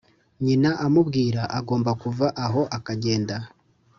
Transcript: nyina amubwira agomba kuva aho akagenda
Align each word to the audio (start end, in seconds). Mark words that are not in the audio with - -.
nyina 0.45 0.71
amubwira 0.85 1.41
agomba 1.59 1.91
kuva 2.01 2.25
aho 2.45 2.61
akagenda 2.77 3.35